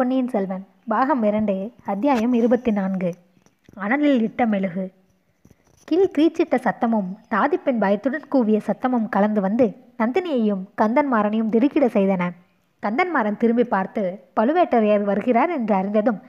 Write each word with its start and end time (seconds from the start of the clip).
பொன்னியின் 0.00 0.28
செல்வன் 0.28 0.62
பாகம் 0.86 1.22
இரண்டு 1.22 1.72
அத்தியாயம் 1.84 2.32
இருபத்தி 2.32 2.70
நான்கு 2.70 3.14
அனலில் 3.80 4.22
இட்ட 4.22 4.46
மெழுகு. 4.46 4.92
கீழ் 5.84 6.12
கீச்சிட்ட 6.18 6.56
சத்தமும் 6.56 7.10
தாதிப்பெண் 7.30 7.78
பயத்துடன் 7.78 8.24
கூவிய 8.30 8.60
சத்தமும் 8.66 9.08
கலந்து 9.08 9.40
வந்து 9.40 9.76
நந்தினியையும் 9.98 10.62
கந்தன்மாறனையும் 10.82 11.48
திடுக்கிட 11.48 11.86
செய்தன. 11.86 12.30
கந்தன்மாறன் 12.82 13.36
திரும்பி 13.36 13.64
பார்த்து 13.64 14.28
பழுவேட்டரையர் 14.40 15.02
வருகிறார் 15.02 15.50
என்று 15.50 15.74
அறிந்ததும் 15.74 16.22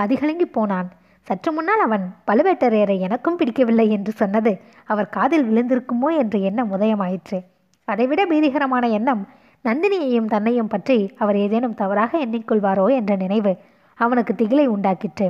கதிகலங்கி 0.00 0.48
போனான். 0.52 0.90
சற்று 1.22 1.52
முன்னால் 1.52 1.80
அவன் 1.80 2.14
பழுவேட்டரையரை 2.26 2.98
எனக்கும் 2.98 3.36
பிடிக்கவில்லை 3.36 3.90
என்று 3.90 4.12
சொன்னது 4.12 4.60
அவர் 4.84 5.08
காதில் 5.08 5.48
விழுந்திருக்குமோ 5.50 6.16
என்ற 6.18 6.38
எண்ணம் 6.38 6.72
உதயமாயிற்று. 6.72 7.40
அதைவிட 7.84 8.26
பீதிகரமான 8.26 8.90
எண்ணம் 8.90 9.28
நந்தினியையும் 9.64 10.26
தன்னையும் 10.26 10.68
பற்றி 10.68 10.98
அவர் 11.18 11.36
ஏதேனும் 11.36 11.74
தவறாக 11.74 12.12
எண்ணிக்கொள்வாரோ 12.18 12.86
என்ற 12.98 13.12
நினைவு 13.16 13.52
அவனுக்கு 13.94 14.32
திகிலை 14.34 14.66
உண்டாக்கிற்று. 14.66 15.26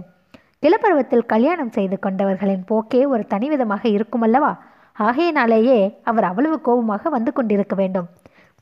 இளப்பருவத்தில் 0.61 1.27
கல்யாணம் 1.27 1.71
செய்து 1.71 1.97
கொண்டவர்களின் 2.07 2.65
போக்கே 2.67 3.01
ஒரு 3.07 3.25
தனிவிதமாக 3.29 3.85
இருக்குமல்லவா? 3.97 4.53
ஆகையினாலேயே 4.97 5.79
அவர் 6.03 6.25
அவ்வளவு 6.25 6.61
கோபமாக 6.61 7.11
வந்து 7.11 7.33
கொண்டிருக்க 7.33 7.75
வேண்டும். 7.75 8.09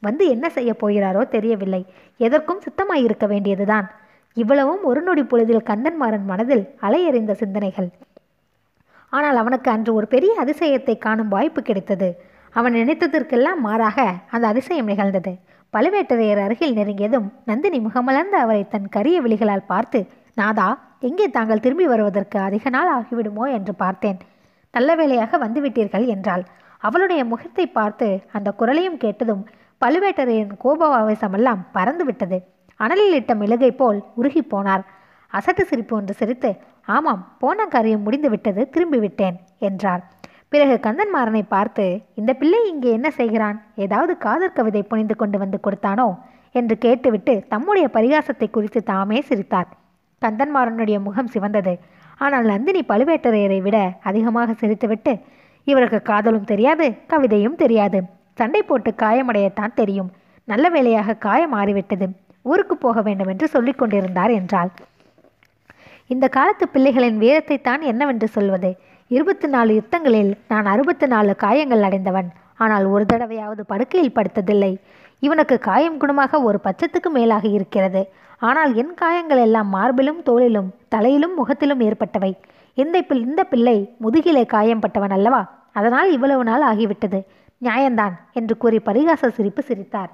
வந்து 0.02 0.24
என்ன 0.28 0.47
செய்ய 0.48 0.70
போகிறாரோ 0.80 1.23
தெரியவில்லை. 1.28 1.83
எதற்கும் 2.16 2.62
சித்தமாயிருக்க 2.64 3.27
வேண்டியதுதான். 3.27 3.86
இவ்வளவும் 4.36 4.83
ஒரு 4.84 5.00
நொடி 5.02 5.25
பொழுதில் 5.25 5.66
கந்தன்மாறன் 5.70 6.27
மனதில் 6.30 6.64
அலையறிந்த 6.80 7.33
சிந்தனைகள். 7.33 7.89
ஆனால் 9.12 9.36
அவனுக்கு 9.36 9.69
அன்று 9.70 9.95
ஒரு 9.95 10.06
பெரிய 10.06 10.33
அதிசயத்தை 10.45 10.98
காணும் 10.98 11.28
வாய்ப்பு 11.28 11.62
கிடைத்தது. 11.62 12.09
அவன் 12.55 12.75
நினைத்ததற்கெல்லாம் 12.75 13.61
மாறாக 13.66 13.98
அந்த 14.30 14.45
அதிசயம் 14.47 14.91
நிகழ்ந்தது. 14.92 15.33
பழுவேட்டரையர் 15.73 16.41
அருகில் 16.45 16.75
நெருங்கியதும் 16.77 17.29
நந்தினி 17.45 17.79
முகமலர்ந்து 17.81 18.37
அவரை 18.37 18.69
தன் 18.69 18.89
கரிய 18.89 19.23
விழிகளால் 19.23 19.65
பார்த்து 19.67 20.01
நாதா 20.35 20.67
எங்கே 21.01 21.27
தாங்கள் 21.31 21.61
திரும்பி 21.61 21.87
வருவதற்கு 21.87 22.39
அதிக 22.39 22.70
நாள் 22.70 22.91
ஆகிவிடுமோ? 22.95 23.45
என்று 23.53 23.75
பார்த்தேன். 23.75 24.19
நல்ல 24.70 24.95
வேளையாக 24.95 25.39
வந்துவிட்டீர்கள் 25.39 26.06
என்றாள். 26.06 26.45
அவளுடைய 26.79 27.25
முகத்தை 27.25 27.67
பார்த்து 27.67 28.06
அந்த 28.33 28.48
குரலையும் 28.53 28.97
கேட்டதும் 28.97 29.42
பழுவேட்டரையரின் 29.81 30.56
கோபாவேசமெல்லாம் 30.64 31.62
பறந்து 31.73 32.05
விட்டது. 32.05 32.39
அனலில் 32.81 33.17
இட்ட 33.20 33.34
மெழுகை 33.34 33.70
போல் 33.70 33.98
உருகி 34.14 34.42
போனார். 34.51 34.84
அசட்டு 35.33 35.62
சிரிப்பு 35.62 35.97
ஒன்று 35.97 36.14
சிரித்து 36.14 36.51
ஆமாம் 36.86 37.23
போன 37.39 37.67
காரியம் 37.67 38.03
முடிந்து 38.03 38.31
விட்டது 38.31 38.62
திரும்பி 38.69 38.98
விட்டேன் 38.98 39.36
என்றார். 39.59 40.03
பிறகு 40.53 40.75
கந்தன்மாறனை 40.86 41.42
பார்த்து 41.55 41.84
இந்த 42.20 42.31
பிள்ளை 42.41 42.61
இங்கே 42.72 42.91
என்ன 42.97 43.08
செய்கிறான்? 43.11 43.58
ஏதாவது 43.84 44.12
காதல் 44.25 44.56
கவிதை 44.58 44.83
புனிந்து 44.91 45.14
கொண்டு 45.17 45.36
வந்து 45.42 45.58
கொடுத்தானோ? 45.67 46.08
என்று 46.58 46.75
கேட்டுவிட்டு 46.84 47.34
தம்முடைய 47.53 47.86
பரிகாசத்தை 47.97 48.48
குறித்து 48.50 48.80
தாமே 48.91 49.19
சிரித்தார். 49.28 49.69
கந்தன்மாறனுடைய 50.23 50.97
முகம் 51.06 51.30
சிவந்தது. 51.34 51.75
ஆனால் 52.25 52.47
நந்தினி 52.53 52.83
பழுவேட்டரையரை 52.91 53.61
விட 53.67 53.78
அதிகமாக 54.11 54.55
சிரித்துவிட்டு 54.61 55.12
இவருக்கு 55.67 55.98
காதலும் 56.11 56.50
தெரியாது 56.53 56.86
கவிதையும் 57.12 57.58
தெரியாது. 57.62 57.98
சண்டை 58.41 58.62
போட்டு 58.62 58.91
காயமடையத்தான் 59.03 59.78
தெரியும். 59.80 60.12
நல்ல 60.48 60.69
வேளையாக 60.75 61.19
காயம் 61.27 61.55
மாறிவிட்டது. 61.56 62.06
ஊருக்கு 62.42 62.75
போக 62.77 63.00
வேண்டும் 63.08 63.30
என்று 63.33 63.47
சொல்லிக் 63.48 63.80
கொண்டிருந்தார் 63.80 64.33
என்றாள். 64.39 64.70
இந்த 66.14 66.27
காலத்து 66.36 66.64
பிள்ளைகளின் 66.75 67.20
வீரத்தை 67.25 67.56
தான் 67.69 67.83
என்னவென்று 67.91 68.28
சொல்வது? 68.36 68.70
இருபத்தி 69.14 69.46
நாலு 69.46 69.72
யுத்தங்களில் 69.78 70.30
நான் 70.48 70.66
அறுபத்தி 70.66 71.06
நாலு 71.06 71.32
காயங்கள் 71.36 71.82
அடைந்தவன். 71.82 72.28
ஆனால் 72.56 72.84
ஒரு 72.84 73.05
தடவையாவது 73.12 73.62
படுக்கையில் 73.66 74.14
படுத்ததில்லை. 74.14 74.70
இவனுக்கு 75.27 75.56
காயம் 75.68 75.98
குணமாக 76.00 76.41
ஒரு 76.42 76.58
பட்சத்துக்கு 76.66 77.10
மேலாக 77.10 77.44
இருக்கிறது. 77.48 78.02
ஆனால் 78.48 78.70
என் 78.74 78.94
காயங்கள் 78.94 79.42
எல்லாம் 79.46 79.68
மார்பிலும் 79.74 80.22
தோளிலும் 80.22 80.70
தலையிலும் 80.88 81.34
முகத்திலும் 81.34 81.80
ஏற்பட்டவை. 81.80 82.33
இந்த 82.74 83.02
பிள் 83.02 83.22
இந்த 83.28 83.42
பிள்ளை 83.44 83.77
முதுகிலே 84.05 84.44
காயம்பட்டவன் 84.55 85.14
அல்லவா? 85.16 85.42
அதனால் 85.72 86.10
இவ்வளவு 86.12 86.44
நாள் 86.44 86.64
ஆகிவிட்டது. 86.72 87.20
நியாயந்தான் 87.62 88.14
என்று 88.33 88.56
கூறி 88.56 88.80
பரிகாச 88.89 89.30
சிரிப்பு 89.39 89.62
சிரித்தார். 89.62 90.12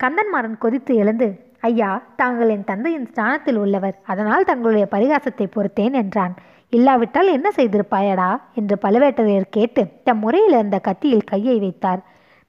கந்தன்மாறன் 0.00 0.62
கொதித்து 0.64 0.92
எழுந்து 0.94 1.28
ஐயா 1.68 1.90
தாங்கள் 2.20 2.48
என் 2.48 2.68
தந்தையின் 2.70 3.08
ஸ்தானத்தில் 3.10 3.60
உள்ளவர். 3.64 3.96
அதனால் 4.12 4.48
தங்களுடைய 4.50 4.86
பரிகாசத்தை 4.90 5.46
பொறுத்தேன் 5.56 5.96
என்றான். 6.02 6.34
இல்லாவிட்டால் 6.72 7.28
என்ன 7.28 7.48
செய்திருப்பாயடா? 7.56 8.40
என்று 8.54 8.78
பழுவேட்டரையர் 8.82 9.48
கேட்டு 9.50 9.82
தம் 10.04 10.18
முறையில் 10.18 10.52
இருந்த 10.52 10.78
கத்தியில் 10.78 11.24
கையை 11.24 11.58
வைத்தார். 11.58 12.00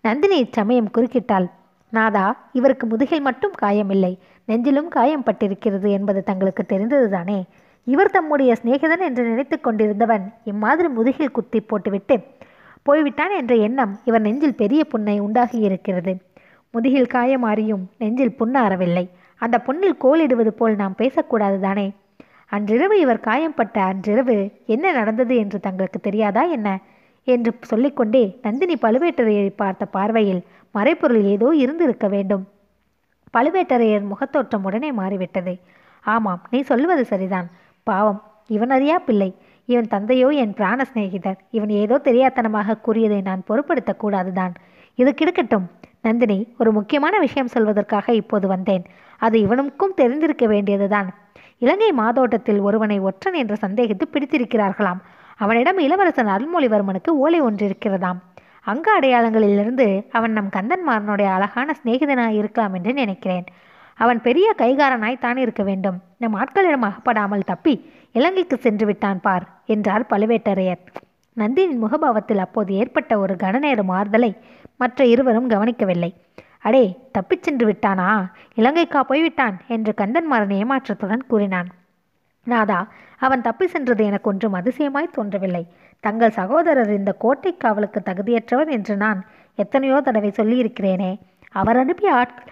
நந்தினி 0.02 0.38
இச்சமயம் 0.38 0.92
குறுக்கிட்டாள். 0.98 1.48
நாதா 1.90 2.50
இவருக்கு 2.54 2.88
முதுகில் 2.88 3.22
மட்டும் 3.22 3.54
காயமில்லை. 3.62 4.14
நெஞ்சிலும் 4.48 4.88
காயம் 4.88 5.24
பட்டிருக்கிறது 5.24 5.90
என்பது 5.90 6.24
தங்களுக்கு 6.24 6.64
தெரிந்ததுதானே? 6.64 7.40
இவர் 7.88 8.10
தம்முடைய 8.10 8.56
சிநேகிதன் 8.64 9.00
என்று 9.00 9.24
நினைத்து 9.24 9.62
கொண்டிருந்தவன் 9.62 10.26
இம்மாதிரி 10.44 10.88
முதுகில் 10.88 11.32
குத்தி 11.32 11.60
போட்டுவிட்டு 11.62 12.16
போய்விட்டான் 12.84 13.32
என்ற 13.32 13.56
எண்ணம் 13.56 14.00
இவர் 14.06 14.22
நெஞ்சில் 14.22 14.56
பெரிய 14.56 14.84
புண்ணை 14.84 15.20
உண்டாகி 15.20 15.60
இருக்கிறது 15.60 16.14
முதுகில் 16.74 17.14
காயமாறியும் 17.14 17.84
நெஞ்சில் 17.98 18.38
புண்ணாறவில்லை 18.40 19.06
அந்த 19.42 19.60
புண்ணில் 19.60 19.98
கோலிடுவது 19.98 20.54
போல் 20.54 20.76
நாம் 20.76 20.96
பேசக்கூடாது 20.96 21.60
தானே 21.60 21.86
அன்றிரவு 22.56 23.00
இவர் 23.00 23.19
காயம்பட்ட 23.19 23.81
அன்றிரவு 23.81 24.52
என்ன 24.66 24.91
நடந்தது 24.91 25.36
என்று 25.36 25.59
தங்களுக்கு 25.59 26.00
தெரியாதா 26.00 26.44
என்ன? 26.44 26.80
என்று 27.24 27.52
சொல்லிக்கொண்டே 27.62 28.40
நந்தினி 28.41 28.75
பழுவேட்டரையரை 28.81 29.53
பார்த்த 29.56 29.86
பார்வையில் 29.86 30.41
மறைப்பொருள் 30.75 31.24
ஏதோ 31.24 31.47
இருந்திருக்க 31.56 32.08
வேண்டும். 32.08 32.44
பழுவேட்டரையர் 33.38 34.06
முகத்தோற்றம் 34.08 34.63
உடனே 34.63 34.92
மாறிவிட்டது. 34.92 35.53
ஆமாம் 36.02 36.44
நீ 36.50 36.62
சொல்வது 36.62 37.06
சரிதான். 37.06 37.47
பாவம் 37.84 38.24
இவன் 38.47 38.69
அறியா 38.69 39.00
பிள்ளை. 39.00 39.30
இவன் 39.66 39.88
தந்தையோ 39.88 40.30
என் 40.30 40.53
பிராண 40.53 40.84
சிநேகிதர். 40.84 41.40
இவன் 41.52 41.69
ஏதோ 41.69 42.02
தெரியாத்தனமாக 42.03 42.80
கூறியதை 42.81 43.22
நான் 43.22 43.44
பொருட்படுத்தக்கூடாதுதான் 43.47 44.53
இது 44.96 45.13
கிடக்கட்டும். 45.13 45.68
நந்தினி 46.02 46.53
ஒரு 46.58 46.72
முக்கியமான 46.72 47.19
விஷயம் 47.19 47.53
சொல்வதற்காக 47.53 48.09
இப்போது 48.12 48.47
வந்தேன். 48.47 48.84
அது 49.18 49.40
இவனுக்கும் 49.40 49.94
தெரிந்திருக்க 49.94 50.46
வேண்டியதுதான். 50.47 51.09
இலங்கை 51.63 51.90
மாதோட்டத்தில் 52.01 52.59
ஒருவனை 52.59 52.96
ஒற்றன் 53.00 53.38
என்று 53.41 53.56
சந்தேகித்து 53.62 54.06
பிடித்திருக்கிறார்களாம். 54.13 55.01
அவனிடம் 55.40 55.78
இளவரசன் 55.78 56.31
அருள்மொழிவர்மனுக்கு 56.35 57.12
ஓலை 57.24 57.40
ஒன்றிருக்கிறதாம். 57.41 58.19
அங்க 58.72 58.88
அடையாளங்களிலிருந்து 59.00 59.85
அவன் 60.12 60.31
நம் 60.31 60.50
கந்தன்மாரனுடைய 60.56 61.29
அழகான 61.35 61.75
சிநேகிதனாய் 61.79 62.38
இருக்கலாம் 62.41 62.74
என்று 62.74 62.91
நினைக்கிறேன். 62.94 63.46
அவன் 64.00 64.19
பெரிய 64.22 64.47
கைகாரனாய் 64.57 65.24
தான் 65.25 65.38
இருக்க 65.38 65.63
வேண்டும். 65.63 65.97
நம் 66.18 66.35
ஆட்களிடம் 66.35 66.85
அகப்படாமல் 66.90 67.47
தப்பி 67.51 67.74
இலங்கைக்கு 68.12 68.57
சென்று 68.57 68.85
விட்டான் 68.85 69.22
பார் 69.22 69.45
என்றார் 69.66 70.06
பழுவேட்டரையர். 70.09 70.81
நந்தினின் 71.38 71.84
முகபாவத்தில் 71.85 72.44
அப்போது 72.45 72.72
ஏற்பட்ட 72.74 73.13
ஒரு 73.19 73.35
கனநேர 73.44 73.81
மாறுதலை 73.91 74.31
மற்ற 74.78 75.06
இருவரும் 75.06 75.51
கவனிக்கவில்லை. 75.53 76.12
அடே 76.63 76.84
தப்பிச் 77.12 77.44
சென்று 77.44 77.66
விட்டானா? 77.69 78.09
இலங்கைக்கா 78.56 79.00
போய்விட்டான் 79.00 79.56
என்று 79.68 79.94
கந்தன்மாறன் 79.97 80.53
ஏமாற்றத்துடன் 80.59 81.24
கூறினான். 81.28 81.69
நாதா 82.47 82.79
அவன் 83.18 83.41
தப்பி 83.41 83.66
சென்றது 83.68 84.03
எனக்கு 84.06 84.29
ஒன்றும் 84.29 84.57
அதிசயமாய் 84.59 85.16
தோன்றவில்லை. 85.18 85.63
தங்கள் 86.03 86.38
சகோதரர் 86.40 86.91
இந்த 86.94 87.12
கோட்டை 87.13 87.51
காவலுக்கு 87.57 88.00
தகுதியற்றவர் 88.06 88.69
என்று 88.69 88.96
நான் 88.96 89.19
எத்தனையோ 89.56 89.97
தடவை 90.01 90.31
சொல்லியிருக்கிறேனே. 90.38 91.12
அவர் 91.51 91.78
அனுப்பிய 91.78 92.12
ஆட்கள் 92.13 92.51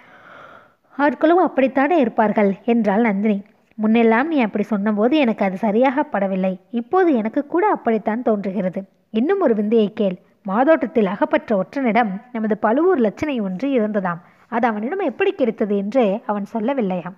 ஆட்களும் 0.98 1.42
அப்படித்தானே 1.46 1.96
இருப்பார்கள்? 1.98 2.50
என்றாள் 2.64 3.00
நந்தினி. 3.00 3.38
முன்னெல்லாம் 3.78 4.28
நீ 4.32 4.38
அப்படி 4.40 4.64
சொன்னபோது 4.64 5.14
எனக்கு 5.16 5.44
அது 5.44 5.56
சரியாக 5.56 6.04
படவில்லை 6.12 6.52
இப்போது 6.70 7.10
எனக்கு 7.14 7.40
கூட 7.46 7.64
அப்படித்தான் 7.68 8.22
தோன்றுகிறது. 8.22 8.80
இன்னும் 9.10 9.40
ஒரு 9.40 9.54
விந்தையை 9.54 9.88
கேள். 9.92 10.16
மாதோட்டத்தில் 10.42 11.06
அகப்பற்ற 11.06 11.50
ஒற்றனிடம் 11.62 12.10
நமது 12.32 12.58
பழுவூர் 12.58 13.00
லட்சணை 13.00 13.42
ஒன்று 13.42 13.68
இருந்ததாம். 13.68 14.20
அது 14.48 14.66
அவனிடம் 14.66 14.98
எப்படி 14.98 15.32
கிடைத்தது 15.32 15.76
என்று 15.76 16.22
அவன் 16.26 16.46
சொல்லவில்லையாம். 16.52 17.16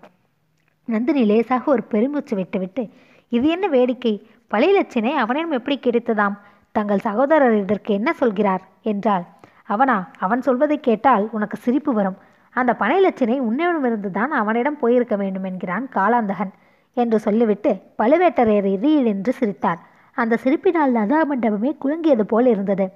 நந்தினி 0.85 1.25
லேசாக 1.25 1.71
ஒரு 1.71 1.83
பெருமூச்சு 1.83 2.37
விட்டுவிட்டு 2.37 2.91
இது 3.29 3.49
என்ன 3.49 3.67
வேடிக்கை? 3.69 4.27
பழைய 4.49 4.73
லட்சணை 4.81 5.13
அவனிடம் 5.15 5.51
எப்படி 5.51 5.79
கிடைத்ததாம்? 5.79 6.37
தங்கள் 6.73 6.99
சகோதரர் 6.99 7.55
இதற்கு 7.55 7.95
என்ன 7.95 8.13
சொல்கிறார்? 8.13 8.63
என்றாள். 8.83 9.25
அவனா 9.65 10.11
அவன் 10.19 10.43
சொல்வதை 10.43 10.81
கேட்டால் 10.81 11.29
உனக்கு 11.31 11.57
சிரிப்பு 11.57 11.93
வரும். 11.93 12.17
அந்த 12.51 12.75
பனை 12.75 12.99
லட்சணை 13.05 13.39
உன்னிடமிருந்து 13.39 14.11
தான் 14.11 14.31
அவனிடம் 14.31 14.79
போயிருக்க 14.79 15.17
வேண்டும் 15.17 15.45
என்கிறான் 15.45 15.89
காலாந்தகன் 15.95 16.53
என்று 16.93 17.19
சொல்லிவிட்டு 17.19 17.71
பழுவேட்டரையர் 17.99 18.69
இடியில் 18.73 19.07
என்று 19.07 19.33
சிரித்தார். 19.33 19.81
அந்த 20.13 20.39
சிரிப்பினால் 20.45 20.91
நதா 20.91 21.21
மண்டபமே 21.31 21.73
குலுங்கியது 21.85 22.23
போல் 22.23 22.47
இருந்தது. 22.47 22.87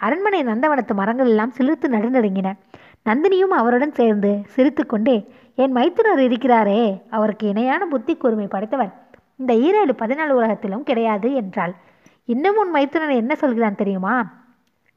அரண்மனை 0.00 0.44
நந்தவனத்து 0.44 0.94
மரங்கள் 0.94 1.26
எல்லாம் 1.26 1.52
சிலிர்த்து 1.58 1.88
நடுநடுங்கின. 1.88 2.52
நந்தினியும் 3.04 3.54
அவருடன் 3.60 3.92
சேர்ந்து 3.92 4.42
சிரித்துக்கொண்டே 4.46 5.28
என் 5.54 5.72
மைத்துனர் 5.72 6.20
இருக்கிறாரே 6.20 7.02
அவருக்கு 7.10 7.48
இணையான 7.48 7.86
புத்தி 7.86 8.16
கூர்மை 8.16 8.46
படைத்தவர். 8.46 8.92
இந்த 9.36 9.54
ஈரேழு 9.54 9.90
பதினாலு 10.00 10.28
உலகத்திலும் 10.28 10.82
கிடையாது 10.82 11.34
என்றாள். 11.34 11.74
இன்னும் 12.24 12.56
உன் 12.56 12.70
மைத்துனர் 12.70 13.10
என்ன 13.10 13.34
சொல்கிறான் 13.34 13.74
தெரியுமா? 13.74 14.32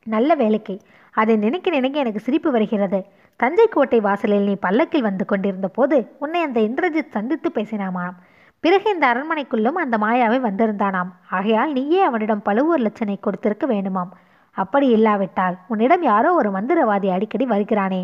நல்ல 0.03 0.35
வேலைக்கு. 0.35 0.79
அதை 1.13 1.35
நினைக்க 1.35 1.69
நினைக்க 1.69 1.99
எனக்கு 1.99 2.19
சிரிப்பு 2.19 2.51
வருகிறது. 2.51 3.05
தஞ்சை 3.35 3.67
கோட்டை 3.67 3.99
வாசலில் 3.99 4.41
நீ 4.41 4.55
பல்லக்கில் 4.55 5.01
வந்து 5.01 5.25
கொண்டிருந்த 5.25 5.67
போது 5.67 6.11
உன்னை 6.19 6.41
அந்த 6.41 6.61
இந்திரஜித் 6.61 7.09
சந்தித்து 7.09 7.51
பேசினாமாம். 7.53 8.15
பிறகு 8.59 8.89
இந்த 8.89 9.13
அரண்மனைக்குள்ளும் 9.13 9.81
அந்த 9.83 9.97
மாயாவை 9.97 10.39
வந்திருந்தானாம். 10.47 11.11
ஆகையால் 11.29 11.71
நீயே 11.71 12.01
அவனிடம் 12.01 12.41
பழுவூர் 12.41 12.79
லட்சனை 12.79 13.19
கொடுத்திருக்க 13.19 13.67
வேண்டுமாம். 13.67 14.11
அப்படி 14.57 14.87
இல்லாவிட்டால் 14.87 15.55
உன்னிடம் 15.67 16.03
யாரோ 16.03 16.29
ஒரு 16.33 16.49
மந்திரவாதி 16.51 17.07
அடிக்கடி 17.15 17.45
வருகிறானே. 17.45 18.01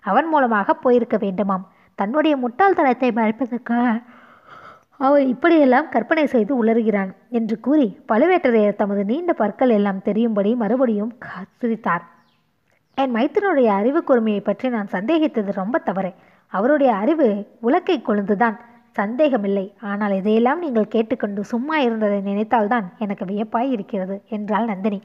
அவன் 0.00 0.28
மூலமாக 0.28 0.74
போயிருக்க 0.74 1.16
வேண்டுமாம். 1.16 1.64
தன்னுடைய 1.98 2.34
முட்டாள்தனத்தை 2.36 3.08
மறைப்பதற்காக 3.18 3.86
அவன் 5.06 5.26
இப்படியெல்லாம் 5.26 5.88
கற்பனை 5.88 6.26
செய்து 6.26 6.52
உளறுகிறான் 6.62 7.10
என்று 7.28 7.56
கூறி 7.60 7.86
பழுவேட்டரையர் 8.12 8.78
தமது 8.80 9.02
நீண்ட 9.04 9.32
பற்கள் 9.32 9.72
எல்லாம் 9.78 10.00
தெரியும்படி 10.02 10.52
மறுபடியும் 10.62 11.12
சிரித்தார் 11.60 12.04
என் 12.98 13.14
மைத்தனுடைய 13.16 13.68
அறிவு 13.80 14.00
கூர்மையை 14.08 14.40
பற்றி 14.40 14.68
நான் 14.68 14.94
சந்தேகித்தது 14.94 15.50
ரொம்ப 15.52 15.78
தவறு. 15.78 16.10
அவருடைய 16.52 16.90
அறிவு 16.94 17.28
உலக்கை 17.62 17.96
கொழுந்துதான். 18.00 18.56
சந்தேகமில்லை. 18.92 19.66
ஆனால் 19.80 20.12
இதையெல்லாம் 20.12 20.62
நீங்கள் 20.64 20.92
கேட்டுக்கொண்டு 20.94 21.40
சும்மா 21.44 21.76
இருந்ததை 21.78 22.18
நினைத்தால்தான் 22.20 22.86
எனக்கு 22.98 23.24
வியப்பாய் 23.24 23.70
இருக்கிறது 23.76 24.16
என்றாள் 24.28 24.64
நந்தினி. 24.64 25.00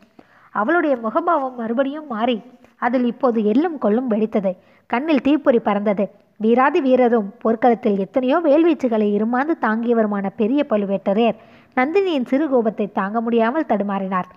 அவளுடைய 0.56 0.94
முகபாவம் 1.06 1.58
மறுபடியும் 1.62 2.12
மாறி 2.14 2.38
அதில் 2.86 3.08
இப்போது 3.12 3.40
எள்ளும் 3.52 3.78
கொள்ளும் 3.84 4.10
வெடித்தது. 4.12 4.52
கண்ணில் 4.90 5.26
தீப்பொறி 5.28 5.60
பறந்தது. 5.68 6.06
வீராதி 6.40 6.80
வீரரும் 6.88 7.30
போர்க்களத்தில் 7.42 8.02
எத்தனையோ 8.06 8.38
வேல்வீச்சுகளை 8.48 9.08
இருமாந்து 9.18 9.54
தாங்கியவருமான 9.66 10.26
பெரிய 10.42 10.62
பழுவேட்டரையர் 10.72 11.40
நந்தினியின் 11.78 12.28
சிறு 12.32 12.46
கோபத்தை 12.54 12.88
தாங்க 13.00 13.18
முடியாமல் 13.22 13.70
தடுமாறினார். 13.72 14.30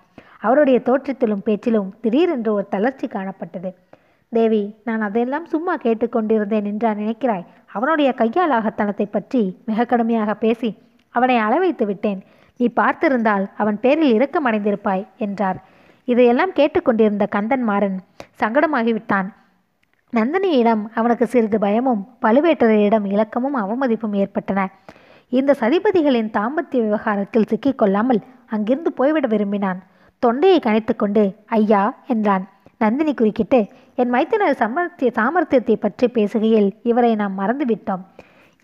அவருடைய 0.46 0.78
தோற்றத்திலும் 0.88 1.44
பேச்சிலும் 1.46 1.90
திடீரென்று 2.02 2.50
ஒரு 2.56 2.66
தளர்ச்சி 2.74 3.06
காணப்பட்டது. 3.06 3.70
தேவி 4.32 4.62
நான் 4.88 5.04
அதையெல்லாம் 5.06 5.46
சும்மா 5.52 5.74
கேட்டுக்கொண்டிருந்தேன் 5.84 6.68
என்றா 6.70 6.90
நினைக்கிறாய்? 7.02 7.46
அவனுடைய 7.76 8.10
கையாலாகத்தனத்தை 8.18 9.06
பற்றி 9.10 9.42
மிக 9.68 9.84
கடுமையாக 9.84 10.34
பேசி 10.44 10.70
அவனை 11.14 11.36
அளவைத்து 11.46 11.84
விட்டேன். 11.86 12.20
நீ 12.60 12.66
பார்த்திருந்தால் 12.80 13.44
அவன் 13.62 13.78
பேரில் 13.84 14.14
இரக்கமடைந்திருப்பாய் 14.16 15.04
என்றார். 15.26 15.58
இதையெல்லாம் 16.08 16.52
கேட்டுக்கொண்டிருந்த 16.52 17.24
கந்தன் 17.26 17.64
மாறன் 17.68 17.96
சங்கடமாகிவிட்டான். 18.40 19.28
நந்தினியிடம் 20.12 20.82
அவனுக்கு 20.94 21.26
சிறிது 21.26 21.58
பயமும் 21.58 22.02
பழுவேட்டரையரிடம் 22.24 23.06
இலக்கமும் 23.14 23.56
அவமதிப்பும் 23.62 24.14
ஏற்பட்டன. 24.22 24.60
இந்த 25.32 25.56
சதிபதிகளின் 25.60 26.30
தாம்பத்திய 26.36 26.80
விவகாரத்தில் 26.82 27.48
சிக்கிக்கொள்ளாமல் 27.52 28.20
அங்கிருந்து 28.46 28.90
போய்விட 28.92 29.26
விரும்பினான். 29.26 29.80
தொண்டையை 30.22 30.58
கனைத்துக்கொண்டு 30.58 31.24
ஐயா 31.58 31.82
என்றான். 32.06 32.44
நந்தினி 32.78 33.12
குறுக்கிட்டு 33.14 33.60
என் 34.00 34.12
மைத்தனர் 34.14 34.60
சமர்த்திய 34.62 35.10
சாமர்த்தியத்தை 35.18 35.76
பற்றி 35.76 36.06
பேசுகையில் 36.16 36.68
இவரை 36.82 37.12
நாம் 37.14 37.38
மறந்துவிட்டோம். 37.38 38.02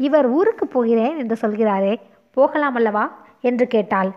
இவர் 0.01 0.27
ஊருக்கு 0.39 0.67
போகிறேன் 0.67 1.17
என்று 1.23 1.37
சொல்கிறாரே 1.43 1.95
போகலாம் 2.37 2.77
அல்லவா 2.81 3.05
என்று 3.41 3.67
கேட்டாள். 3.67 4.11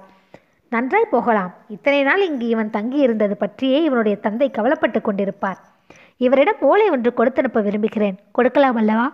நன்றாய் 0.75 1.11
போகலாம். 1.11 1.51
இத்தனை 1.67 2.03
நாள் 2.03 2.27
இங்கு 2.27 2.47
இவன் 2.47 2.69
தங்கியிருந்தது 2.69 3.31
பற்றியே 3.31 3.83
இவனுடைய 3.83 4.17
தந்தை 4.17 4.47
கவலைப்பட்டு 4.51 4.99
கொண்டிருப்பார். 4.99 5.59
இவரிடம் 6.17 6.59
ஓலை 6.61 6.89
ஒன்று 6.89 7.11
கொடுத்தனுப்ப 7.17 7.63
விரும்புகிறேன். 7.63 8.17
கொடுக்கலாம் 8.31 8.75
அல்லவா? 8.75 9.07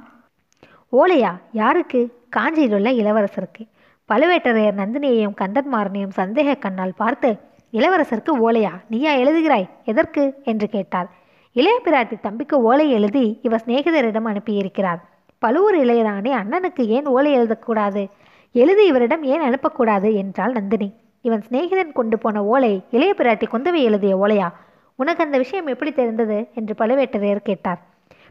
ஓலையா? 0.91 1.31
யாருக்கு? 1.51 2.01
காஞ்சியில் 2.29 2.73
உள்ள 2.73 2.89
இளவரசருக்கு. 2.91 3.63
பழுவேட்டரையர் 4.09 4.79
நந்தினியையும் 4.81 5.37
கந்தன்மாறனையும் 5.41 6.15
சந்தேக 6.15 6.59
கண்ணால் 6.59 6.97
பார்த்து 6.97 7.29
இளவரசருக்கு 7.73 8.31
ஓலையா? 8.41 8.71
நீயா 8.89 9.13
எழுதுகிறாய்? 9.13 9.69
எதற்கு? 9.85 10.23
என்று 10.43 10.67
கேட்டார் 10.67 11.09
இளைய 11.53 11.79
பிராட்டி 11.85 12.19
தம்பிக்கு 12.19 12.57
ஓலை 12.61 12.91
எழுதி 12.91 13.39
இவர் 13.43 13.63
சிநேகிதரிடம் 13.65 14.27
அனுப்பியிருக்கிறார். 14.31 15.01
பழுவூர் 15.39 15.77
இளையராணி 15.77 16.31
அண்ணனுக்கு 16.31 16.85
ஏன் 16.87 17.05
ஓலை 17.05 17.31
எழுதக்கூடாது? 17.37 18.03
எழுதி 18.51 18.85
இவரிடம் 18.85 19.23
ஏன் 19.23 19.41
அனுப்பக்கூடாது? 19.41 20.09
என்றாள் 20.15 20.51
நந்தினி. 20.51 20.89
இவன் 21.21 21.43
சிநேகிதன் 21.49 21.93
கொண்டு 21.93 22.17
போன 22.17 22.43
ஓலை 22.43 22.83
இளைய 22.91 23.13
பிராட்டி 23.17 23.43
குந்தவை 23.51 23.83
எழுதிய 23.83 24.17
ஓலையா? 24.17 24.49
உனக்கு 24.95 25.23
அந்த 25.23 25.37
விஷயம் 25.37 25.67
எப்படி 25.67 25.91
தெரிந்தது? 25.91 26.47
என்று 26.55 26.75
பழுவேட்டரையர் 26.77 27.35
கேட்டார். 27.35 27.79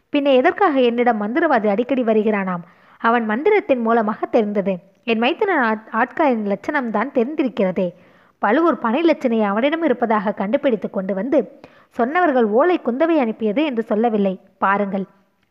பின்னே 0.09 0.35
எதற்காக 0.35 0.79
என்னிடம் 0.79 1.21
மந்திரவாதி 1.21 1.67
அடிக்கடி 1.67 2.03
வருகிறானாம்? 2.03 2.61
அவன் 2.97 3.29
மந்திரத்தின் 3.29 3.81
மூலமாக 3.81 4.25
தெரிந்தது. 4.25 4.77
என் 5.03 5.19
மைத்தன 5.19 5.79
ஆட்களின் 5.93 6.51
லட்சணம்தான் 6.51 7.11
தெரிந்திருக்கிறதே. 7.13 7.93
பழுவூர் 8.39 8.79
பனை 8.79 9.03
லட்சணை 9.03 9.41
அவனிடம் 9.41 9.83
இருப்பதாக 9.83 10.31
கண்டுபிடித்து 10.31 10.89
கொண்டு 10.89 11.13
வந்து 11.13 11.59
சொன்னவர்கள் 11.89 12.43
ஓலை 12.43 12.79
குந்தவை 12.85 13.17
அனுப்பியது 13.17 13.65
என்று 13.65 13.83
சொல்லவில்லை. 13.83 14.39
பாருங்கள். 14.57 15.03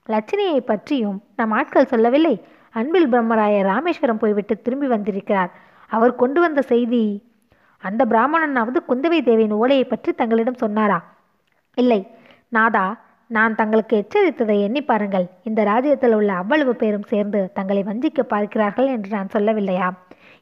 லட்சணையை 0.09 0.59
பற்றியும் 0.59 1.23
நம் 1.37 1.51
ஆட்கள் 1.51 1.87
சொல்லவில்லை. 1.87 2.45
அன்பில் 2.71 3.13
பிரம்மராய 3.13 3.63
ராமேஸ்வரம் 3.63 4.19
போய்விட்டு 4.19 4.63
திரும்பி 4.63 4.87
வந்திருக்கிறார். 4.87 5.51
அவர் 5.89 6.15
கொண்டு 6.15 6.41
வந்த 6.41 6.63
செய்தி 6.63 7.30
அந்த 7.83 8.05
பிராமணனாவது 8.05 8.79
குந்தவை 8.89 9.23
தேவியின் 9.23 9.51
ஓலையை 9.51 9.85
பற்றி 9.85 10.13
தங்களிடம் 10.13 10.55
சொன்னாரா? 10.55 10.99
இல்லை. 11.75 12.07
நாதா 12.49 13.01
நான் 13.27 13.55
தங்களுக்கு 13.55 13.95
எச்சரித்ததை 13.97 14.61
எண்ணி 14.61 14.83
பாருங்கள். 14.83 15.27
இந்த 15.43 15.65
ராஜ்யத்தில் 15.65 16.15
உள்ள 16.15 16.33
அவ்வளவு 16.33 16.77
பேரும் 16.77 17.03
சேர்ந்து 17.03 17.51
தங்களை 17.55 17.83
வஞ்சிக்க 17.83 18.23
பார்க்கிறார்கள் 18.23 18.87
என்று 18.87 19.11
நான் 19.11 19.29
சொல்லவில்லையா? 19.33 19.89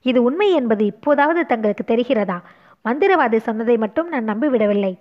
இது 0.03 0.23
உண்மை 0.23 0.53
என்பது 0.53 0.85
இப்போதாவது 0.85 1.47
தங்களுக்கு 1.47 1.95
தெரிகிறதா? 1.95 2.39
மந்திரவாதி 2.85 3.37
சொன்னதை 3.37 3.77
மட்டும் 3.77 4.09
நான் 4.09 4.29
நம்பிவிடவில்லை. 4.29 4.93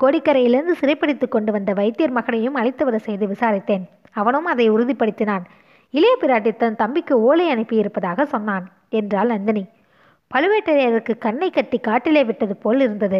கோடிக்கரையிலிருந்து 0.00 0.72
சிறைப்பிடித்து 0.72 1.28
கொண்டு 1.28 1.52
வந்த 1.52 1.72
வைத்தியர் 1.72 2.10
மகனையும் 2.10 2.54
அழைத்து 2.54 2.84
வர 2.84 2.98
செய்து 2.98 3.26
விசாரித்தேன். 3.26 3.84
அவனும் 4.12 4.44
அதை 4.44 4.70
உறுதிப்படுத்தினான். 4.70 5.44
இளைய 5.90 6.16
பிராட்டி 6.20 6.56
தன் 6.56 6.76
தம்பிக்கு 6.76 7.22
ஓலை 7.22 7.54
அனுப்பியிருப்பதாக 7.54 8.22
சொன்னான் 8.22 8.66
என்றாள் 8.88 9.26
நந்தினி. 9.26 9.64
பழுவேட்டரையருக்கு 10.34 11.18
கண்ணை 11.18 11.50
கட்டி 11.50 11.78
காட்டிலே 11.78 12.24
விட்டது 12.24 12.56
போல் 12.56 12.80
இருந்தது. 12.80 13.18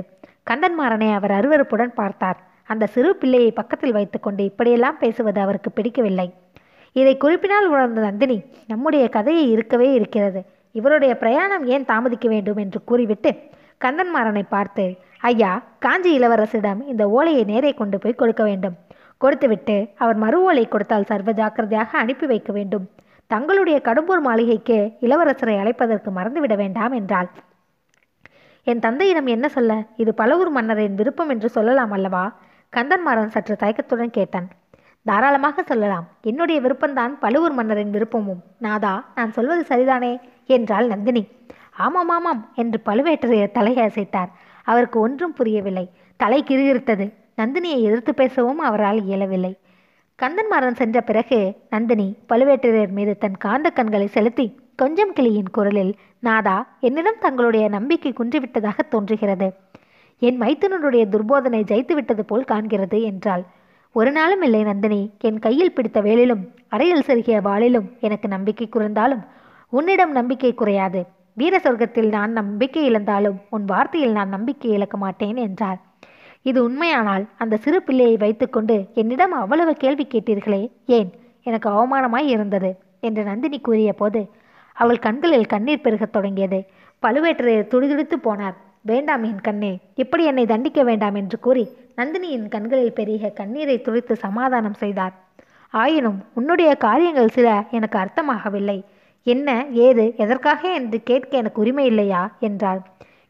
கந்தன்மாறனை 0.50 1.08
அவர் 1.14 1.31
அருவருப்புடன் 1.31 1.94
பார்த்தார். 1.94 2.38
அந்த 2.64 2.87
சிறு 2.87 3.17
பிள்ளையை 3.17 3.50
பக்கத்தில் 3.50 3.93
வைத்துக்கொண்டு 3.93 4.44
இப்படியெல்லாம் 4.44 4.99
பேசுவது 4.99 5.41
அவருக்கு 5.41 5.70
பிடிக்கவில்லை. 5.70 6.32
இதை 6.93 7.17
குறிப்பினால் 7.17 7.69
உணர்ந்த 7.69 8.00
நந்தினி 8.00 8.43
நம்முடைய 8.67 9.08
கதையை 9.08 9.50
இருக்கவே 9.50 9.93
இருக்கிறது. 9.93 10.44
இவருடைய 10.73 11.17
பிரயாணம் 11.17 11.64
ஏன் 11.67 11.85
தாமதிக்க 11.85 12.29
வேண்டும்? 12.29 12.56
என்று 12.56 12.85
கூறிவிட்டு 12.85 13.31
கந்தன்மாறனை 13.85 14.43
பார்த்து 14.49 14.85
ஐயா 15.20 15.62
காஞ்சி 15.79 16.19
இளவரசிடம் 16.19 16.87
இந்த 16.87 17.08
ஓலையை 17.08 17.44
நேரே 17.44 17.73
கொண்டு 17.75 17.99
போய் 17.99 18.20
கொடுக்க 18.23 18.44
வேண்டும். 18.44 18.76
கொடுத்துவிட்டு 19.19 19.88
அவர் 19.97 20.14
மறு 20.14 20.43
ஓலை 20.43 20.69
கொடுத்தால் 20.69 21.05
சர்வ 21.05 21.32
ஜாக்கிரதையாக 21.32 21.99
அனுப்பி 21.99 22.26
வைக்க 22.26 22.53
வேண்டும். 22.53 22.88
தங்களுடைய 23.26 23.81
கடும்பூர் 23.84 24.20
மாளிகைக்கு 24.20 24.93
இளவரசரை 25.00 25.55
அழைப்பதற்கு 25.58 26.10
மறந்துவிட 26.17 26.56
வேண்டாம் 26.56 26.93
என்றாள். 26.93 27.29
என் 28.65 28.79
தந்தையிடம் 28.79 29.27
என்ன 29.27 29.48
சொல்ல 29.48 29.82
இது 29.96 30.15
பலவூர் 30.17 30.51
மன்னரின் 30.51 30.94
விருப்பம் 30.94 31.29
என்று 31.29 31.48
சொல்லலாம் 31.48 31.91
அல்லவா? 31.91 32.39
கந்தன்மாறன் 32.77 33.27
சற்று 33.27 33.56
தயக்கத்துடன் 33.56 34.10
கேட்டான். 34.10 34.48
தாராளமாக 35.05 35.62
சொல்லலாம். 35.62 36.06
என்னுடைய 36.22 36.60
விருப்பம்தான் 36.60 37.19
பழுவூர் 37.20 37.53
மன்னரின் 37.53 37.91
விருப்பமும். 37.91 38.43
நாதா 38.58 39.05
நான் 39.15 39.32
சொல்வது 39.32 39.62
சரிதானே? 39.69 40.20
என்றாள் 40.46 40.86
நந்தினி. 40.86 41.29
ஆமாம் 41.77 42.08
ஆமாம் 42.08 42.53
என்று 42.55 42.81
பழுவேட்டரையர் 42.86 43.51
தலையை 43.51 43.86
அசைத்தார் 43.86 44.31
அவருக்கு 44.65 45.01
ஒன்றும் 45.01 45.32
புரியவில்லை. 45.32 45.91
தலை 46.17 46.44
கிரிகிருத்தது. 46.46 47.12
நந்தினியை 47.36 47.81
எதிர்த்து 47.81 48.15
பேசவும் 48.15 48.58
அவரால் 48.58 49.05
இயலவில்லை. 49.05 49.58
கந்தன்மாறன் 50.23 50.77
சென்ற 50.77 51.01
பிறகு 51.01 51.39
நந்தினி 51.70 52.17
பழுவேட்டரையர் 52.29 52.91
மீது 52.91 53.19
தன் 53.19 53.37
காந்த 53.37 53.70
கண்களை 53.70 54.06
செலுத்தி 54.06 54.46
கொஞ்சம் 54.77 55.13
கிளியின் 55.13 55.51
குரலில் 55.51 55.94
நாதா 56.20 56.55
என்னிடம் 56.81 57.20
தங்களுடைய 57.20 57.69
நம்பிக்கை 57.69 58.13
குன்றிவிட்டதாக 58.13 58.79
தோன்றுகிறது. 58.89 59.49
என் 60.19 60.41
மைத்துனருடைய 60.41 61.05
துர்போதனை 61.08 61.61
ஜெயித்து 61.63 61.93
விட்டது 61.93 62.25
போல் 62.25 62.49
காண்கிறது 62.49 63.03
என்றாள். 63.03 63.44
ஒரு 63.93 64.13
நாளும் 64.13 64.43
இல்லை 64.43 64.63
நந்தினி 64.63 65.11
என் 65.19 65.39
கையில் 65.39 65.73
பிடித்த 65.73 66.01
வேலிலும் 66.03 66.43
அறையில் 66.69 67.06
செருகிய 67.06 67.41
வாளிலும் 67.41 67.91
எனக்கு 68.01 68.29
நம்பிக்கை 68.29 68.69
குறைந்தாலும் 68.69 69.23
உன்னிடம் 69.70 70.13
நம்பிக்கை 70.13 70.55
குறையாது. 70.55 71.06
வீர 71.35 71.61
சொர்க்கத்தில் 71.65 72.08
நான் 72.08 72.32
நம்பிக்கை 72.32 72.85
இழந்தாலும் 72.91 73.39
உன் 73.51 73.65
வார்த்தையில் 73.65 74.13
நான் 74.13 74.29
நம்பிக்கை 74.29 74.70
இழக்க 74.70 74.96
மாட்டேன் 74.96 75.37
என்றார். 75.37 75.81
இது 76.48 76.62
உண்மையானால் 76.62 77.24
அந்த 77.38 77.56
சிறு 77.56 77.82
பிள்ளையை 77.82 78.17
வைத்துக்கொண்டு 78.17 78.86
என்னிடம் 78.94 79.32
அவ்வளவு 79.32 79.72
கேள்வி 79.72 80.06
கேட்டீர்களே? 80.10 80.70
ஏன்? 80.86 81.10
எனக்கு 81.43 81.69
அவமானமாய் 81.70 82.26
இருந்தது 82.26 82.76
என்று 83.00 83.22
நந்தினி 83.24 83.58
கூறிய 83.60 83.93
போது 83.93 84.20
அவள் 84.72 84.98
கண்களில் 84.98 85.46
கண்ணீர் 85.46 85.81
பெருகத் 85.81 86.12
தொடங்கியது. 86.12 86.65
பழுவேட்டரையர் 87.03 87.67
துடிதுடித்து 87.67 88.17
போனார். 88.17 88.56
வேண்டாம் 88.81 89.22
என் 89.22 89.41
கண்ணே 89.41 89.79
இப்படி 89.94 90.24
என்னை 90.24 90.46
தண்டிக்க 90.46 90.82
வேண்டாம் 90.82 91.15
என்று 91.15 91.38
கூறி 91.38 91.65
நந்தினியின் 91.96 92.48
கண்களில் 92.48 92.93
பெருக 92.93 93.29
கண்ணீரை 93.29 93.81
துடித்து 93.81 94.17
சமாதானம் 94.17 94.74
செய்தார். 94.74 95.15
ஆயினும் 95.70 96.24
உன்னுடைய 96.34 96.74
காரியங்கள் 96.74 97.29
சில 97.29 97.65
எனக்கு 97.70 97.98
அர்த்தமாகவில்லை. 97.98 98.79
என்ன 99.22 99.67
ஏது 99.72 100.15
எதற்காக 100.17 100.72
என்று 100.72 101.03
கேட்க 101.03 101.36
எனக்கு 101.36 101.60
உரிமை 101.60 101.86
இல்லையா? 101.86 102.36
என்றாள். 102.41 102.81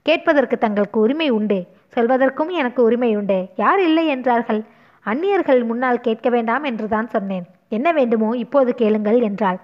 கேட்பதற்கு 0.02 0.58
தங்களுக்கு 0.58 1.00
உரிமை 1.00 1.30
உண்டு. 1.30 1.60
சொல்வதற்கும் 1.94 2.50
எனக்கு 2.50 2.82
உரிமை 2.82 3.16
உண்டு. 3.16 3.48
யார் 3.56 3.80
இல்லை 3.80 4.06
என்றார்கள்? 4.06 4.64
அந்நியர்கள் 5.00 5.64
முன்னால் 5.64 6.00
கேட்க 6.00 6.28
வேண்டாம் 6.30 6.64
என்றுதான் 6.64 7.08
சொன்னேன். 7.08 7.46
என்ன 7.68 7.92
வேண்டுமோ 7.92 8.36
இப்போது 8.36 8.74
கேளுங்கள் 8.74 9.20
என்றாள். 9.20 9.58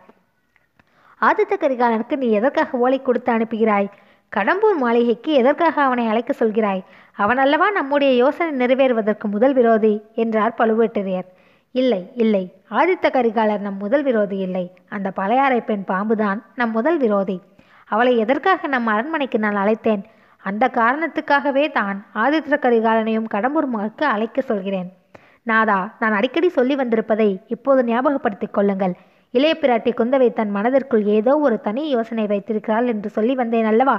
ஆதித்த 1.20 1.54
கரிகாலனுக்கு 1.60 2.16
நீ 2.16 2.30
எதற்காக 2.30 2.78
ஓலை 2.78 3.02
கொடுத்து 3.02 3.32
அனுப்புகிறாய்? 3.32 3.88
கடம்பூர் 4.36 4.76
மாளிகைக்கு 4.76 5.32
எதற்காக 5.32 5.82
அவனை 5.82 6.06
அழைக்க 6.06 6.32
சொல்கிறாய்? 6.38 6.82
அவன் 7.12 7.38
அல்லவா 7.38 7.70
நம்முடைய 7.70 8.14
யோசனை 8.14 8.66
நிறைவேறுவதற்கு 8.66 9.26
முதல் 9.30 9.52
விரோதி? 9.52 10.02
என்றார் 10.14 10.54
பழுவேட்டரையர். 10.58 11.28
இல்லை 11.74 12.10
இல்லை. 12.14 12.44
ஆதித்த 12.70 13.06
கரிகாலர் 13.10 13.58
நம் 13.58 13.76
முதல் 13.76 14.02
விரோதி 14.02 14.38
இல்லை. 14.38 14.74
அந்த 14.88 15.10
பழையாறை 15.10 15.60
பெண் 15.60 15.84
பாம்புதான் 15.88 16.42
நம் 16.54 16.70
முதல் 16.70 16.98
விரோதி. 16.98 17.40
அவளை 17.84 18.18
எதற்காக 18.18 18.66
நம் 18.66 18.86
அரண்மனைக்கு 18.86 19.38
நான் 19.38 19.56
அழைத்தேன்? 19.56 20.02
அந்த 20.44 20.64
காரணத்துக்காகவே 20.78 21.64
தான் 21.78 21.98
ஆதித்த 22.22 22.56
கரிகாலனையும் 22.64 23.28
கடம்பூர் 23.34 23.68
மகளுக்கு 23.74 24.04
அழைக்க 24.06 24.40
சொல்கிறேன். 24.40 24.88
நாதா 25.50 25.78
நான் 26.00 26.16
அடிக்கடி 26.18 26.48
சொல்லி 26.48 26.74
வந்திருப்பதை 26.74 27.28
இப்போது 27.46 27.80
ஞாபகப்படுத்திக் 27.84 28.54
கொள்ளுங்கள். 28.56 28.94
இளைய 29.34 29.54
பிராட்டி 29.60 29.92
குந்தவை 30.00 30.28
தன் 30.32 30.52
மனதிற்குள் 30.56 31.04
ஏதோ 31.16 31.32
ஒரு 31.36 31.56
தனி 31.60 31.82
யோசனை 31.88 32.24
வைத்திருக்கிறாள் 32.32 32.90
என்று 32.92 33.08
சொல்லி 33.10 33.34
வந்தேன் 33.34 33.68
அல்லவா? 33.70 33.96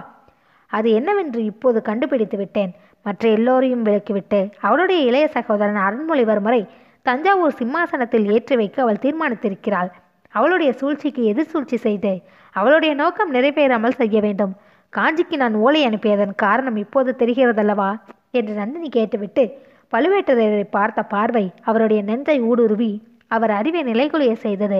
அது 0.72 0.90
என்னவென்று 0.92 1.42
இப்போது 1.52 1.80
கண்டுபிடித்து 1.82 2.38
விட்டேன். 2.38 2.72
மற்ற 3.06 3.24
எல்லோரையும் 3.38 3.86
விலக்கிவிட்டு 3.88 4.40
அவளுடைய 4.66 5.00
இளைய 5.10 5.26
சகோதரன் 5.28 5.82
அருண்மொழிவர்மரை 5.88 6.62
தஞ்சாவூர் 7.06 7.58
சிம்மாசனத்தில் 7.60 8.28
ஏற்றி 8.36 8.56
வைக்க 8.56 8.78
அவள் 8.82 9.04
தீர்மானித்திருக்கிறாள். 9.06 9.90
அவளுடைய 10.34 10.72
சூழ்ச்சிக்கு 10.82 11.24
எதிர் 11.32 11.52
சூழ்ச்சி 11.54 11.78
செய்து 11.78 12.14
அவளுடைய 12.56 12.94
நோக்கம் 13.02 13.34
நிறைவேறாமல் 13.34 14.00
செய்ய 14.02 14.18
வேண்டும். 14.22 14.54
காஞ்சிக்கு 14.98 15.36
நான் 15.36 15.56
ஓலை 15.56 15.86
அனுப்பியதன் 15.86 16.34
காரணம் 16.36 16.76
இப்போது 16.76 17.16
தெரிகிறதல்லவா? 17.20 17.90
என்று 18.32 18.54
நந்தினி 18.54 18.90
கேட்டுவிட்டு 18.90 19.44
பழுவேட்டரையரை 19.92 20.66
பார்த்த 20.70 21.04
பார்வை 21.04 21.52
அவருடைய 21.62 22.04
நெஞ்சை 22.04 22.42
ஊடுருவி 22.42 22.92
அவர் 23.28 23.52
அறிவை 23.52 23.82
நிலைகுலைய 23.84 24.34
செய்தது. 24.34 24.80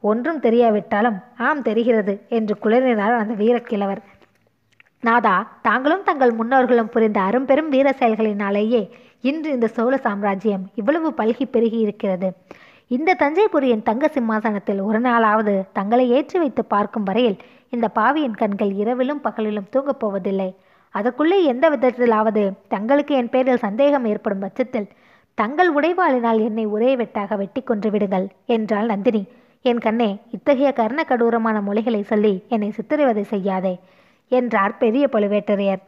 ஒன்றும் 0.00 0.40
தெரியாவிட்டாலும் 0.40 1.18
ஆம் 1.38 1.62
தெரிகிறது 1.62 2.14
என்று 2.28 2.54
குளிரினார் 2.62 3.14
அந்த 3.18 3.34
வீரக்கிழவர். 3.34 4.02
நாதா 5.00 5.58
தாங்களும் 5.62 6.04
தங்கள் 6.04 6.32
முன்னோர்களும் 6.32 6.90
புரிந்த 6.90 7.20
அரும்பெரும் 7.20 7.68
வீர 7.68 7.94
செயல்களினாலேயே 7.98 8.82
இன்று 9.20 9.50
இந்த 9.52 9.66
சோழ 9.66 9.96
சாம்ராஜ்யம் 9.96 10.64
இவ்வளவு 10.74 11.14
பல்கி 11.16 11.44
பெருகி 11.50 11.78
இருக்கிறது. 11.78 12.28
இந்த 12.90 13.16
தஞ்சைபுரியின் 13.20 13.82
தங்க 13.82 14.08
சிம்மாசனத்தில் 14.08 14.80
ஒரு 14.80 14.98
நாளாவது 15.00 15.54
தங்களை 15.72 16.10
ஏற்றி 16.10 16.38
வைத்து 16.38 16.64
பார்க்கும் 16.64 17.04
வரையில் 17.04 17.38
இந்த 17.68 17.86
பாவியின் 17.88 18.36
கண்கள் 18.40 18.72
இரவிலும் 18.72 19.22
பகலிலும் 19.24 19.70
தூங்கப் 19.70 20.00
போவதில்லை. 20.02 20.50
அதற்குள்ளே 20.94 21.38
எந்த 21.44 21.64
விதத்திலாவது 21.70 22.42
தங்களுக்கு 22.68 23.14
என் 23.14 23.30
பேரில் 23.30 23.64
சந்தேகம் 23.64 24.04
ஏற்படும் 24.04 24.38
பட்சத்தில் 24.38 24.88
தங்கள் 25.38 25.70
உடைவாளினால் 25.74 26.42
என்னை 26.48 26.66
ஒரே 26.66 26.90
வெட்டாக 26.96 27.36
வெட்டி 27.36 27.62
கொன்று 27.62 27.90
விடுங்கள் 27.90 28.26
என்றாள் 28.46 28.86
நந்தினி. 28.86 29.22
என் 29.62 29.78
கண்ணே 29.78 30.10
இத்தகைய 30.30 30.70
கர்ண 30.72 31.00
கடூரமான 31.08 31.56
மொழிகளை 31.62 32.02
சொல்லி 32.02 32.34
என்னை 32.48 32.70
சித்திரவதை 32.70 33.24
செய்யாதே 33.24 33.74
என்றார் 34.28 34.76
பெரிய 34.76 35.04
பழுவேட்டரையர். 35.12 35.82